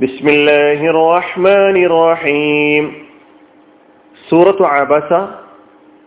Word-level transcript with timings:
ബിസ്മില്ലാഹിർ 0.00 0.96
റഹ്മാനിർ 1.14 1.92
റഹീം 2.08 2.84
സൂറത്തു 4.30 4.62
അബസ 4.62 5.12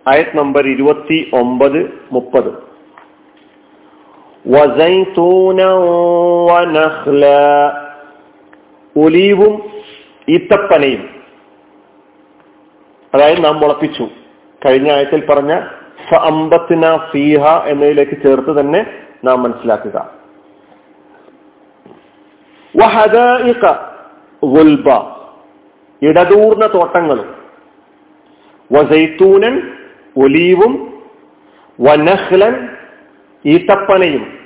ആയത് 0.08 0.38
നമ്പർ 0.38 0.68
ഇരുപത്തി 0.68 1.32
ഒമ്പത് 1.34 1.80
മുപ്പത് 2.12 2.48
ഒലീവും 8.96 9.54
ഈത്തപ്പനയും. 10.30 11.10
അതായത് 13.14 13.46
നാം 13.46 13.60
മുളപ്പിച്ചു. 13.60 14.08
കഴിഞ്ഞ 14.66 14.92
ആയത്തിൽ 14.92 15.26
പറഞ്ഞ 15.26 15.60
ഫീഹ 17.12 17.46
എന്നതിലേക്ക് 17.66 18.18
ചേർത്ത് 18.24 18.60
തന്നെ 18.60 18.86
നാം 19.24 19.44
മനസ്സിലാക്കുക. 19.44 20.21
ഇടതൂർന്ന 26.04 26.74
തോട്ടങ്ങളും. 26.74 27.36
വസൈത്തൂനൻ 28.72 29.74
ഒലീവും 30.18 31.04
വനഹ്ലൻ 31.82 32.70
ഈത്തപ്പനയും. 33.46 34.40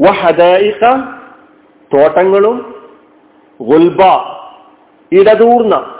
വഹദായിക 0.00 0.96
തോട്ടങ്ങളും 1.96 2.74
ഗുൽബ 3.60 4.02
ഇടതൂർന്ന. 5.12 5.94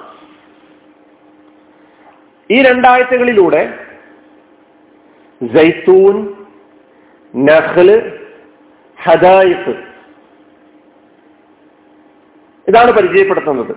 ഈ 2.50 2.62
രണ്ടായത്തുകളിലൂടെ 2.62 3.86
ജൈത്തൂൻ 5.42 6.34
നഹ്ല് 7.36 8.10
ഹദായിഫ് 9.02 9.93
ഇതാണ് 12.68 12.90
പരിചയപ്പെടുത്തുന്നത്. 12.96 13.72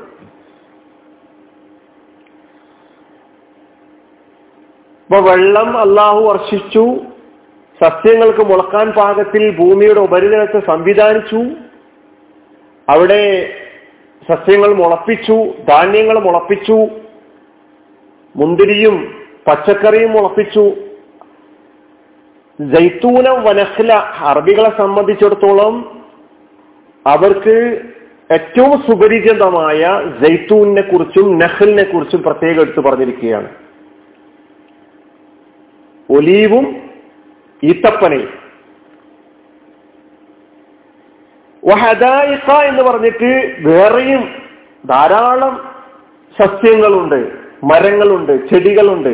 ഇപ്പൊ 5.03 5.19
വെള്ളം 5.29 5.69
അള്ളാഹു 5.77 6.19
വർഷിച്ചു 6.29 6.83
സസ്യങ്ങൾക്ക് 7.81 8.43
മുളക്കാൻ 8.49 8.87
പാകത്തിൽ 8.91 9.43
ഭൂമിയുടെ 9.57 9.99
ഉപരിതലത്തെ 9.99 10.59
സംവിധാനിച്ചു 10.67 11.41
അവിടെ 12.87 13.23
സസ്യങ്ങൾ 14.29 14.71
മുളപ്പിച്ചു 14.73 15.37
ധാന്യങ്ങൾ 15.69 16.17
മുളപ്പിച്ചു 16.19 16.77
മുന്തിരിയും 18.35 18.95
പച്ചക്കറിയും 19.47 20.11
മുളപ്പിച്ചു. 20.11 20.65
ജൈത്തൂന 22.59 23.27
വനഹ്ല 23.47 23.93
അറബികളെ 24.29 24.71
സംബന്ധിച്ചിടത്തോളം 24.77 25.75
അവർക്ക് 27.05 27.55
ഏറ്റവും 28.31 28.81
സുപരിചിതമായ 28.81 30.01
ജൈത്തൂനെ 30.21 30.81
കുറിച്ചും 30.81 31.39
നഹലിനെ 31.39 31.83
കുറിച്ചും 31.83 32.23
പ്രത്യേകം 32.23 32.61
എടുത്തു 32.61 32.79
പറഞ്ഞിരിക്കുകയാണ്. 32.79 33.49
ഒലീവും 36.09 36.89
ഈത്തപ്പനയും. 37.63 38.29
വഹദായിക്ക 41.65 42.51
എന്ന് 42.51 42.83
പറഞ്ഞിട്ട് 42.83 43.55
വേറെയും 43.59 44.29
ധാരാളം 44.85 45.75
സസ്യങ്ങളുണ്ട് 46.41 47.31
മരങ്ങളുണ്ട് 47.63 48.49
ചെടികളുണ്ട്. 48.49 49.09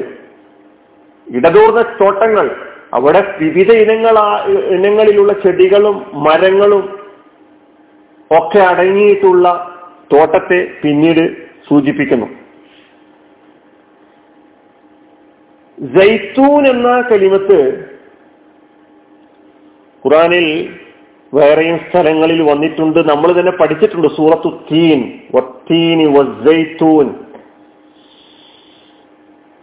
ഇടതൂർന്ന 1.36 1.81
തോട്ടങ്ങൾ. 1.81 2.56
അവിടെ 2.94 3.38
വിവിധ 3.41 3.72
ഇനങ്ങളാ 3.72 4.45
ഇനങ്ങളിലുള്ള 4.47 5.34
ചെടികളും 5.34 6.06
മരങ്ങളും 6.14 7.02
ഒക്കെ 8.39 8.59
അടങ്ങിയിട്ടുള്ള 8.59 9.75
തോട്ടത്തെ 10.13 10.71
പിന്നീട് 10.83 11.47
സൂചിപ്പിക്കുന്നു. 11.69 12.25
ജൈത്തൂൻ 15.79 16.67
എന്ന 16.67 17.01
കലിമത്ത് 17.01 17.85
ഖുറാനിൽ 20.05 20.75
വേറെയും 21.33 21.77
സ്ഥലങ്ങളിൽ 21.77 22.41
വന്നിട്ടുണ്ട്. 22.41 23.09
നമ്മൾ 23.09 23.39
തന്നെ 23.39 23.51
പഠിച്ചിട്ടുണ്ട്. 23.51 24.07
സൂറത്തു 24.07 24.63
തീൻ. 24.72 25.19
വത്തീനി 25.35 26.05
വസ്സൈത്തൂൻ 26.05 27.16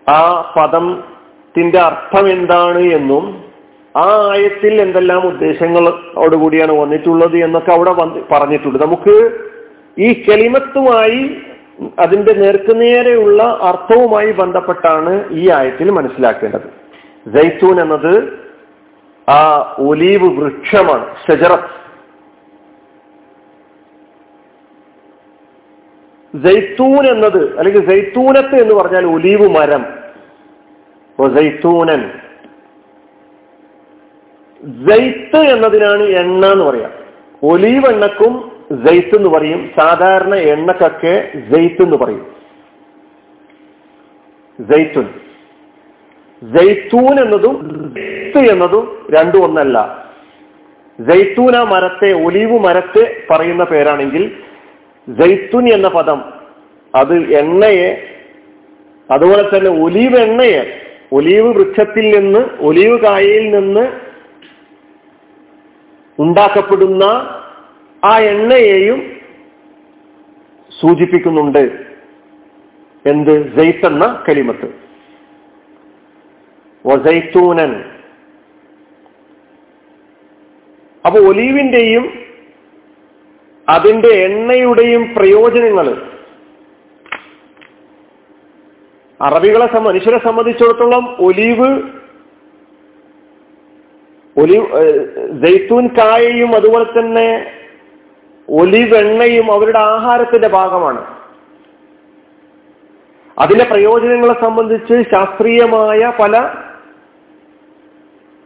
ആ 0.09 0.53
പദത്തിന്റെ 0.57 1.79
അർത്ഥം 1.79 2.31
എന്താണ് 2.31 2.79
എന്നും 2.79 3.50
ആ 3.97 4.31
ആയത്തിൽ 4.33 4.81
എന്തെല്ലാം 4.81 5.27
ഉദ്ദേശങ്ങളോടുകൂടിയാണ് 5.27 6.73
വന്നിട്ടുള്ളത് 6.73 7.37
എന്നൊക്കെ 7.37 7.73
അവിടെ 7.73 7.93
പറഞ്ഞിട്ടുണ്ട്. 8.33 8.85
നമുക്ക് 8.85 9.15
ഈ 9.99 10.25
കെളിമത്തുമായി 10.29 11.37
അതിന്റെ 11.99 12.33
നേർക്കുനേരെയുള്ള 12.33 13.43
അർത്ഥവുമായി 13.63 14.33
ബന്ധപ്പെട്ടാണ് 14.33 15.31
ഈ 15.31 15.51
ആയത്തിൽ 15.51 15.91
മനസ്സിലാക്കേണ്ടത്. 15.91 16.69
ജൈത്തൂൻ 17.27 17.81
എന്നത് 17.81 18.39
ആ 19.31 19.41
ഒലീവ് 19.79 20.29
വൃക്ഷമാണ് 20.39 21.07
ഷജറത്ത്. 21.29 21.81
ജൈത്തൂൻ 26.35 27.07
എന്നത് 27.07 27.59
അല്ലെങ്കിൽ 27.59 27.91
ജൈത്തൂനത്ത് 27.91 28.57
എന്ന് 28.63 28.75
പറഞ്ഞാൽ 28.75 29.07
ഒലീവ് 29.07 29.49
മരം. 29.49 29.87
ജൈത്തൂനൻ 31.37 32.11
ജൈത്ത് 34.65 35.37
എന്നതിനാണ് 35.37 36.03
എണ്ണ 36.03 36.47
എന്ന് 36.47 36.65
പറയാം. 36.65 36.91
ഒലീവ് 37.43 37.87
എണ്ണക്കും 37.93 38.53
ജയ്ത്ത് 38.71 39.17
എന്ന് 39.17 39.31
പറയും. 39.31 39.71
സാധാരണ 39.79 40.35
എണ്ണക്കൊക്കെ 40.35 41.33
ജയ്ത്ത് 41.35 41.83
എന്ന് 41.83 41.97
പറയും. 41.97 42.27
ജയ്ത്തുൻ 44.61 45.09
ജയ്ത്തൂൻ 46.43 47.21
എന്നതും 47.21 47.95
എന്നതും 48.51 49.07
രണ്ടും 49.11 49.45
ഒന്നല്ല. 49.45 50.07
ജയ്ത്തൂന 51.01 51.63
മരത്തെ 51.63 52.13
ഒലീവ് 52.13 52.59
മരത്തെ 52.59 53.23
പറയുന്ന 53.31 53.65
പേരാണെങ്കിൽ 53.65 54.33
ജയ്ത്തുൻ 55.09 55.73
എന്ന 55.73 55.89
പദം 55.89 56.25
അത് 56.95 57.15
എണ്ണയെ 57.15 58.07
അതുപോലെ 59.11 59.43
തന്നെ 59.43 59.85
ഒലീവ് 59.85 60.17
എണ്ണയെ 60.17 60.81
ഒലീവ് 61.13 61.49
വൃക്ഷത്തിൽ 61.49 62.21
നിന്ന് 62.21 62.41
ഒലീവ് 62.61 62.99
കായയിൽ 63.01 63.51
നിന്ന് 63.51 64.10
ഉണ്ടാക്കപ്പെടുന്ന 66.21 67.05
ആ 68.05 68.19
എണ്ണയെയും 68.19 69.21
സൂചിപ്പിക്കുന്നുണ്ട്. 70.81 71.87
എന്ത്? 73.07 73.57
ജയ്ത്ത് 73.57 73.87
എന്ന 73.87 74.25
കലിമത്ത്. 74.29 74.75
വസൈത്തൂനൻ 76.87 77.85
അപ്പൊ 81.07 81.21
ഒലീവിന്റെയും 81.21 82.23
അതിന്റെ 83.69 84.09
എണ്ണയുടെയും 84.09 85.15
പ്രയോജനങ്ങൾ. 85.15 86.11
അറബികളെ 89.21 89.79
മനുഷ്യരെ 89.79 90.19
സംബന്ധിച്ചിടത്തോളം 90.19 91.17
ഒലീവ് 91.21 92.00
ഒലിവ് 94.37 94.67
ജൈത്തൂൻ 95.47 95.87
കായയും 95.87 96.57
അതുപോലെ 96.57 96.85
തന്നെ 96.85 97.53
ഒലിവെണ്ണയും 98.49 99.53
അവരുടെ 99.53 99.79
ആഹാരത്തിന്റെ 99.79 100.49
ഭാഗമാണ്. 100.49 101.21
അതിലെ 103.39 103.65
പ്രയോജനങ്ങളെ 103.65 104.41
സംബന്ധിച്ച് 104.41 105.03
ശാസ്ത്രീയമായ 105.13 106.13
പല 106.21 106.55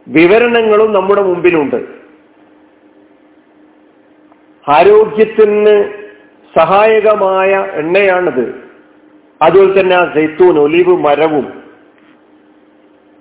വിവരണങ്ങളും 0.07 0.93
നമ്മുടെ 0.93 1.21
മുമ്പിലുണ്ട്. 1.21 1.85
ആരോഗ്യത്തിന് 4.67 5.93
സഹായകമായ 6.59 7.67
എണ്ണയാണിത്. 7.73 8.55
അതുപോലെ 9.41 9.81
തന്നെ 9.81 9.95
ആ 9.95 10.13
ജൈത്തൂൻ 10.15 10.59
ഒലിവ് 10.59 10.97
മരവും 10.97 11.63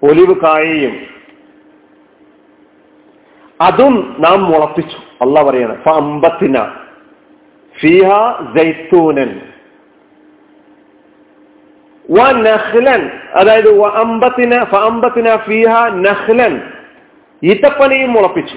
ഒലിവ് 0.02 0.40
കായയും. 0.40 1.13
അതും 3.64 4.16
നാം 4.18 4.44
മുളപ്പിച്ചു 4.44 4.96
അല്ല 5.22 5.42
പറയണം 5.42 5.94
അമ്പത്തിന 5.94 6.54
ഫിഹ 7.80 8.08
ജൈത്തൂനൻ 8.56 9.40
നഹ്ലൻ 12.20 13.10
അതായത് 13.34 13.82
അമ്പത്തിന 13.82 14.54
അമ്പത്തിന 14.76 15.36
ഫിഹ 15.36 15.88
നഹ്ലൻ 15.88 16.60
ഈത്തപ്പനയും 17.42 18.12
മുളപ്പിച്ചു 18.12 18.54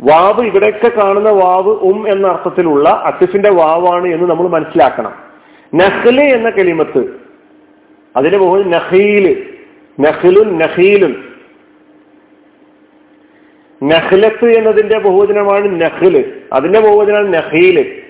വാവ് 0.00 0.46
ഇവിടെയൊക്കെ 0.46 0.88
കാണുന്ന 0.88 1.30
വാവ് 1.30 1.68
ഉം 1.68 2.08
എന്ന 2.08 2.28
അർത്ഥത്തിലുള്ള 2.28 2.88
അസിഫിന്റെ 2.88 3.50
വാവാണ് 3.50 4.06
എന്ന് 4.06 4.30
നമ്മൾ 4.30 4.48
മനസ്സിലാക്കണം. 4.48 5.12
നഹ്ല് 5.74 6.22
എന്ന 6.22 6.50
കെളിമത്ത്. 6.50 7.20
അതിന് 8.16 8.36
മുകളിൽ 8.36 8.68
നഹീൽ 8.68 9.54
നഹ്ലുൻ 10.00 10.58
നഹീലുൻ 10.58 11.29
നഹ്ലത്ത് 13.82 14.50
എന്നതിന്റെ 14.52 14.98
ബഹുവചനമാണ് 14.98 15.80
നഹ്ല് 15.80 16.24
അതിന്റെ 16.52 16.80
ബഹുവചനമാണ് 16.80 17.34
നഹീൽ 17.34 18.02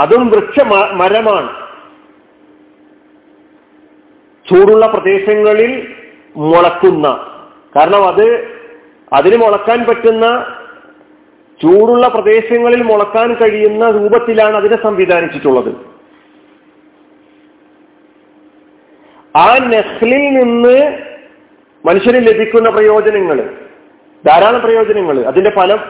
അതും 0.00 0.28
വൃക്ഷ 0.28 0.60
മരമാണ്. 0.92 1.66
ചൂടുള്ള 4.48 4.86
പ്രദേശങ്ങളിൽ 4.86 5.94
മുളക്കുന്ന. 6.36 7.08
കാരണം 7.76 8.06
അത് 8.06 8.56
അതിന് 9.12 9.36
മുളക്കാൻ 9.36 9.84
പറ്റുന്ന 9.84 10.56
ചൂടുള്ള 11.62 12.08
പ്രദേശങ്ങളിൽ 12.08 12.82
മുളക്കാൻ 12.82 13.34
കഴിയുന്ന 13.34 13.90
രൂപത്തിലാണ് 13.90 14.56
അതിനെ 14.56 14.82
സംവിധാനിച്ചിട്ടുള്ളത്. 14.82 15.76
ആ 19.36 19.58
നെഹ്ലിൽ 19.58 20.42
നിന്ന് 20.42 21.05
മനുഷ്യന് 21.86 22.20
ലഭിക്കുന്ന 22.26 22.68
പ്രയോജനങ്ങൾ 22.70 23.38
ധാരാളം 24.24 24.60
പ്രയോജനങ്ങൾ 24.60 25.16
അതിന്റെ 25.24 25.50
ഫലം 25.50 25.80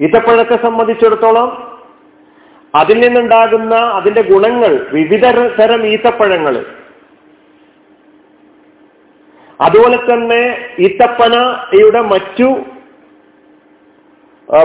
ഈത്തപ്പഴത്തെ 0.00 0.56
സംബന്ധിച്ചിടത്തോളം 0.62 1.48
അതിൽ 2.74 2.98
നിന്നുണ്ടാകുന്ന 3.00 3.74
അതിന്റെ 3.96 4.22
ഗുണങ്ങൾ 4.22 4.72
വിവിധ 4.92 5.24
തരം 5.58 5.82
ഈത്തപ്പഴങ്ങൾ 5.86 6.54
അതുപോലെ 9.60 9.98
തന്നെ 10.02 10.42
ഈത്തപ്പനയുടെ 10.78 12.00
മറ്റു 12.04 12.48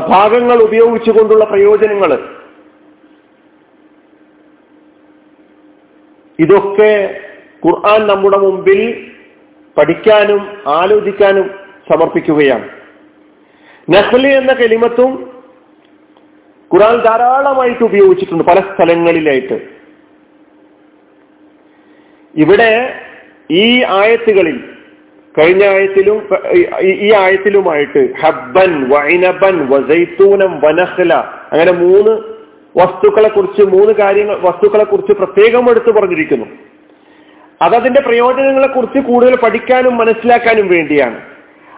ഭാഗങ്ങൾ 0.09 0.57
ഉപയോഗിച്ചുകൊണ്ടുള്ള 0.63 1.43
പ്രയോജനങ്ങൾ 1.45 2.11
ഇതൊക്കെ 6.39 6.91
ഖുർആൻ 7.63 8.01
നമ്മുടെ 8.07 8.37
മുമ്പിൽ 8.37 8.81
പഠിക്കാനും 9.77 10.41
ആലോചിക്കാനും 10.67 11.47
സമർപ്പിക്കുകയാണ്. 11.89 12.69
നഹ്ലി 13.89 14.27
എന്ന 14.27 14.53
കെലിമത്തും 14.53 15.11
ഖുറാൻ 16.73 16.95
ധാരാളമായിട്ട് 17.03 17.83
ഉപയോഗിച്ചിട്ടുണ്ട് 17.83 18.43
പല 18.43 18.59
സ്ഥലങ്ങളിലായിട്ട്. 18.59 19.57
ഇവിടെ 22.35 22.93
ഈ 23.51 23.83
ആയത്തുകളിൽ 23.83 24.57
കഴിഞ്ഞ 25.39 25.63
ആയത്തിലും 25.65 26.17
ഈ 26.81 27.13
ആയത്തിലുമായിട്ട് 27.13 28.01
ഹബ്ബൻ 28.19 28.89
വൈനബൻ 28.89 29.55
വസൈത്തൂനം 29.69 30.61
വനഹ്ല 30.63 31.13
അങ്ങനെ 31.51 31.71
മൂന്ന് 31.71 32.11
വസ്തുക്കളെ 32.79 33.29
കുറിച്ച് 33.29 33.63
മൂന്ന് 33.75 33.93
കാര്യങ്ങൾ 33.93 34.35
വസ്തുക്കളെ 34.35 34.83
കുറിച്ച് 34.83 35.13
പ്രത്യേകം 35.13 35.69
എടുത്തു 35.69 35.91
പറഞ്ഞിരിക്കുന്നു. 35.91 36.45
അതതിന്റെ 37.61 38.01
പ്രയോജനങ്ങളെ 38.01 38.67
കുറിച്ച് 38.67 38.99
കൂടുതൽ 38.99 39.35
പഠിക്കാനും 39.35 39.97
മനസ്സിലാക്കാനും 39.97 40.67
വേണ്ടിയാണ്. 40.67 41.21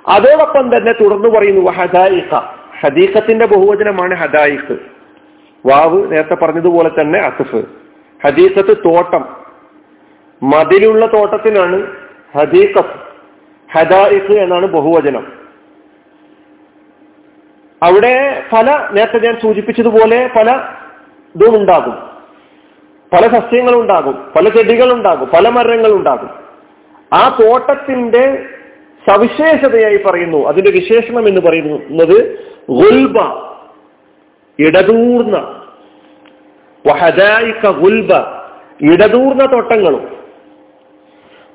അതോടൊപ്പം 0.08 0.78
തന്നെ 0.78 0.92
തുടർന്ന് 0.92 1.30
പറയുന്നു 1.30 1.72
ഹദായിഖ. 1.72 2.36
ഹദീഖത്തിന്റെ 2.80 3.46
ബഹുവചനമാണ് 3.46 4.16
ഹദായിഖ്. 4.16 4.78
വാവ് 5.66 6.12
നേരത്തെ 6.12 6.36
പറഞ്ഞതുപോലെ 6.36 6.90
തന്നെ 6.90 7.20
അസഫ് 7.20 7.66
ഹദീഖത്ത് 8.26 8.78
തോട്ടം. 8.78 9.36
മതിലുള്ള 10.44 11.06
തോട്ടത്തിനാണ് 11.06 11.96
ഹദീഖത്ത്. 12.38 13.10
ഹദായിഖ് 13.78 14.40
എന്നാണ് 14.40 14.66
ബഹുവചനം. 14.66 15.34
അവിടെ 17.84 18.44
പല 18.54 18.90
നേരത്തെ 18.92 19.20
ഞാൻ 19.20 19.40
സൂചിപ്പിച്ചതുപോലെ 19.42 20.30
പല 20.36 20.52
ഇതും 21.36 21.62
ഉണ്ടാകും. 21.62 22.09
പല 23.14 23.28
സസ്യങ്ങളുണ്ടാകും 23.28 24.32
പല 24.36 24.50
ചെടികളുണ്ടാകും 24.50 25.28
പല 25.28 25.50
മരങ്ങളുണ്ടാകും. 25.50 26.30
ആ 27.14 27.38
തോട്ടത്തിന്റെ 27.42 28.46
സവിശേഷതയായി 29.10 29.98
പറയുന്നു 29.98 30.48
അതിന്റെ 30.48 30.72
വിശേഷണം 30.72 31.28
എന്ന് 31.28 31.42
പറയുന്നത് 31.42 32.40
ഗുൽബ 32.70 33.18
ഇടതൂർന്ന 34.60 35.56
ഗുൽബ 37.72 38.14
ഇടതൂർന്ന 38.82 39.52
തോട്ടങ്ങളും. 39.52 40.18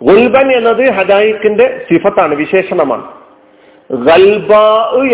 ഗുൽബൻ 0.03 0.53
എന്നത് 0.53 0.91
ഹദായിക്കിന്റെ 0.91 1.87
സിഫത്താണ് 1.93 2.35
വിശേഷണമാണ്. 2.35 3.12
ഗൽബ 3.93 4.53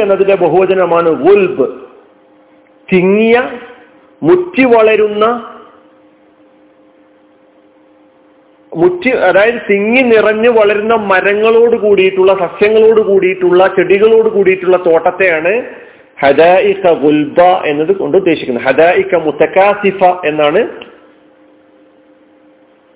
എന്നതിന്റെ 0.02 0.34
ബഹുവചനമാണ് 0.34 1.08
ഗുൽബ്. 1.08 1.80
തിങ്ങിയ 2.92 3.50
മുറ്റി 4.22 4.64
വളരുന്ന 4.64 5.56
മുറ്റി 8.72 9.10
അതായത് 9.10 9.60
തിങ്ങി 9.70 10.02
നിറഞ്ഞു 10.02 10.50
വളരുന്ന 10.50 10.94
മരങ്ങളോട് 10.94 11.76
കൂടിയിട്ടുള്ള 11.76 12.32
സസ്യങ്ങളോട് 12.34 13.00
കൂടിയിട്ടുള്ള 13.00 13.66
ചെടികളോട് 13.66 14.28
കൂടിയിട്ടുള്ള 14.28 14.76
തോട്ടത്തെയാണ് 14.76 15.52
ഹദായിക്ക 16.22 16.92
ഗുൽബ 16.92 17.40
എന്നത് 17.40 17.92
കൊണ്ട് 17.96 18.16
ഉദ്ദേശിക്കുന്നത്. 18.16 18.64
ഹദായിക്ക 18.64 19.14
മുത്തക്കാസിഫ 19.14 20.02
എന്നാണ് 20.24 20.62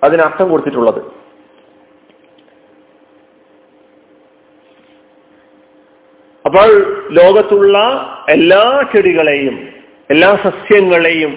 അതിനർത്ഥം 0.03 0.49
കൊടുത്തിട്ടുള്ളത്. 0.49 1.01
അപ്പോൾ 6.45 6.71
ലോകത്തുള്ള 7.09 7.77
എല്ലാ 8.29 8.63
ചെടികളെയും 8.95 9.55
എല്ലാ 10.09 10.35
സസ്യങ്ങളെയും 10.43 11.31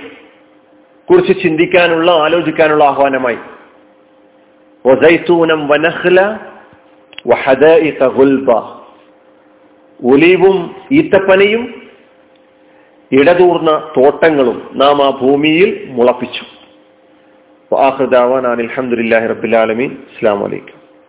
കുറിച്ച് 1.11 1.43
ചിന്തിക്കാനുള്ള 1.43 2.11
ആലോചിക്കാനുള്ള 2.11 2.85
ആഹ്വാനമായി. 2.85 3.39
വസൈത്തൂനം 4.89 5.61
വനഹ്ല 5.71 6.19
വഹദഇക 7.27 8.01
ഗുൽബ 8.17 8.51
ഒലീവും 10.01 10.57
ഈത്തപ്പനയും 10.93 11.65
ഇടതൂർന്ന 13.13 13.71
തോട്ടങ്ങളും 13.97 14.59
നാം 14.73 14.99
ആ 15.07 15.11
ഭൂമിയിൽ 15.23 15.71
മുളപ്പിച്ചു. 15.97 16.45
അലഹമുല്ലാഹി 17.71 19.27
റബിലാലമീൻ 19.35 19.91
അസ്സാം 20.09 20.39
വലൈക്കും 20.41 20.78